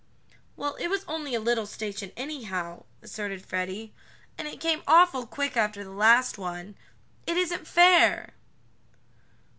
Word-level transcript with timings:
"Well, 0.55 0.77
it 0.77 0.87
was 0.87 1.05
only 1.07 1.35
a 1.35 1.39
little 1.39 1.67
station, 1.67 2.11
anyhow," 2.17 2.85
asserted 3.03 3.45
Freddie, 3.45 3.93
"and 4.35 4.47
it 4.47 4.59
came 4.59 4.81
awful 4.87 5.27
quick 5.27 5.55
after 5.55 5.83
the 5.83 5.91
last 5.91 6.39
one. 6.39 6.75
It 7.27 7.37
isn't 7.37 7.67
fair!" 7.67 8.33